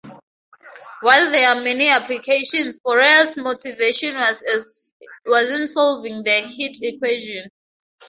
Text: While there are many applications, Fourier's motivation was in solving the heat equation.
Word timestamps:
While 1.01 1.29
there 1.29 1.49
are 1.55 1.61
many 1.61 1.87
applications, 1.89 2.79
Fourier's 2.81 3.37
motivation 3.37 4.15
was 4.15 4.91
in 5.47 5.67
solving 5.67 6.23
the 6.23 6.39
heat 6.41 6.79
equation. 6.81 7.51